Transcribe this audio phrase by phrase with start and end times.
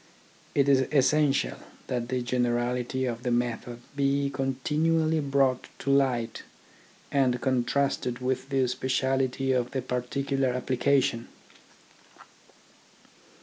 [0.55, 6.41] It is essential that the generality of the method be continually brought to light
[7.11, 11.27] and contrasted with the speciality of the particular application.